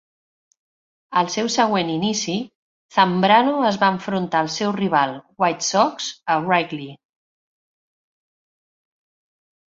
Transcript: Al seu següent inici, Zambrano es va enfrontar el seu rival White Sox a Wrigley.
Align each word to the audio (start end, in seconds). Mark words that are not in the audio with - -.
Al 1.19 1.27
seu 1.31 1.49
següent 1.55 1.89
inici, 1.95 2.37
Zambrano 2.95 3.53
es 3.71 3.77
va 3.83 3.89
enfrontar 3.97 4.41
el 4.45 4.49
seu 4.53 4.73
rival 4.77 5.13
White 5.43 5.67
Sox 5.67 6.07
a 6.37 6.39
Wrigley. 6.47 6.89